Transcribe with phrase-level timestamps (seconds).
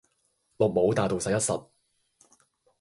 [0.57, 1.67] 綠帽戴到實一實